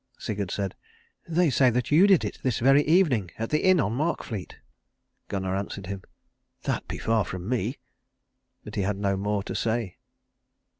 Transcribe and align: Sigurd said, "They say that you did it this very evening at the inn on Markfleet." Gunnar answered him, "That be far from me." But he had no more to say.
Sigurd 0.17 0.49
said, 0.49 0.73
"They 1.27 1.51
say 1.51 1.69
that 1.69 1.91
you 1.91 2.07
did 2.07 2.25
it 2.25 2.39
this 2.41 2.57
very 2.57 2.81
evening 2.87 3.29
at 3.37 3.51
the 3.51 3.63
inn 3.63 3.79
on 3.79 3.93
Markfleet." 3.93 4.55
Gunnar 5.27 5.55
answered 5.55 5.85
him, 5.85 6.01
"That 6.63 6.87
be 6.87 6.97
far 6.97 7.23
from 7.23 7.47
me." 7.47 7.77
But 8.63 8.73
he 8.73 8.81
had 8.81 8.97
no 8.97 9.15
more 9.15 9.43
to 9.43 9.53
say. 9.53 9.97